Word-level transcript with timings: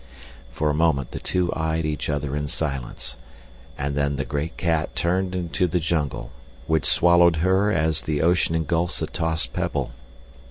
For 0.51 0.71
a 0.71 0.73
moment 0.73 1.11
the 1.11 1.19
two 1.19 1.53
eyed 1.55 1.85
each 1.85 2.09
other 2.09 2.35
in 2.35 2.47
silence, 2.47 3.17
and 3.77 3.93
then 3.93 4.15
the 4.15 4.25
great 4.25 4.57
cat 4.57 4.95
turned 4.95 5.35
into 5.35 5.67
the 5.67 5.79
jungle, 5.79 6.31
which 6.65 6.87
swallowed 6.87 7.35
her 7.35 7.71
as 7.71 8.01
the 8.01 8.23
ocean 8.23 8.55
engulfs 8.55 8.99
a 9.03 9.05
tossed 9.05 9.53
pebble. 9.53 9.91